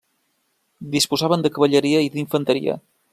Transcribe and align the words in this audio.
Disposaven 0.95 1.45
de 1.45 1.53
cavalleria 1.57 2.01
i 2.09 2.13
d'infanteria. 2.17 2.79